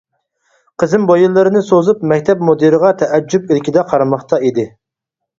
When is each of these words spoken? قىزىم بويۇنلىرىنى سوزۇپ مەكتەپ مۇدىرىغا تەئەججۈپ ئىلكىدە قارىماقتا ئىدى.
قىزىم 0.83 1.03
بويۇنلىرىنى 1.09 1.59
سوزۇپ 1.67 1.99
مەكتەپ 2.11 2.41
مۇدىرىغا 2.47 2.93
تەئەججۈپ 3.01 3.53
ئىلكىدە 3.57 3.83
قارىماقتا 3.93 4.41
ئىدى. 4.49 4.65